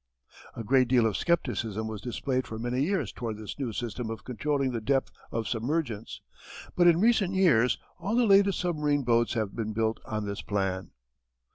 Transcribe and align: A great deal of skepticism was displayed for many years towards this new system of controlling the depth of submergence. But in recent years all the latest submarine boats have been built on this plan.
A 0.55 0.63
great 0.63 0.87
deal 0.87 1.05
of 1.05 1.15
skepticism 1.15 1.87
was 1.87 2.01
displayed 2.01 2.47
for 2.47 2.57
many 2.57 2.81
years 2.81 3.11
towards 3.13 3.37
this 3.37 3.59
new 3.59 3.71
system 3.71 4.09
of 4.09 4.23
controlling 4.23 4.71
the 4.71 4.81
depth 4.81 5.11
of 5.31 5.47
submergence. 5.47 6.21
But 6.75 6.87
in 6.87 6.99
recent 6.99 7.35
years 7.35 7.77
all 7.99 8.15
the 8.15 8.25
latest 8.25 8.57
submarine 8.61 9.03
boats 9.03 9.35
have 9.35 9.55
been 9.55 9.73
built 9.73 9.99
on 10.05 10.25
this 10.25 10.41
plan. 10.41 10.89